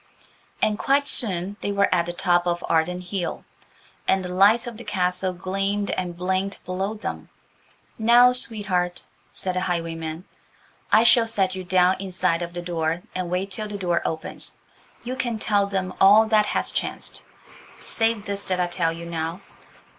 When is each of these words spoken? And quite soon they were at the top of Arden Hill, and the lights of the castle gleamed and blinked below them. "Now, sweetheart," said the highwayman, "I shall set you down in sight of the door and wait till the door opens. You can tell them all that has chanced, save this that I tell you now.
And 0.63 0.79
quite 0.79 1.07
soon 1.07 1.57
they 1.61 1.71
were 1.71 1.87
at 1.93 2.07
the 2.07 2.11
top 2.13 2.47
of 2.47 2.65
Arden 2.67 3.01
Hill, 3.01 3.45
and 4.07 4.25
the 4.25 4.33
lights 4.33 4.65
of 4.65 4.77
the 4.77 4.83
castle 4.83 5.31
gleamed 5.31 5.91
and 5.91 6.17
blinked 6.17 6.65
below 6.65 6.95
them. 6.95 7.29
"Now, 7.99 8.31
sweetheart," 8.33 9.03
said 9.31 9.53
the 9.55 9.59
highwayman, 9.61 10.25
"I 10.91 11.03
shall 11.03 11.27
set 11.27 11.53
you 11.53 11.63
down 11.63 11.97
in 11.99 12.11
sight 12.11 12.41
of 12.41 12.53
the 12.53 12.63
door 12.63 13.03
and 13.13 13.29
wait 13.29 13.51
till 13.51 13.67
the 13.67 13.77
door 13.77 14.01
opens. 14.03 14.57
You 15.03 15.15
can 15.15 15.37
tell 15.37 15.67
them 15.67 15.93
all 16.01 16.25
that 16.25 16.47
has 16.47 16.71
chanced, 16.71 17.21
save 17.79 18.25
this 18.25 18.45
that 18.47 18.59
I 18.59 18.65
tell 18.65 18.91
you 18.91 19.05
now. 19.05 19.41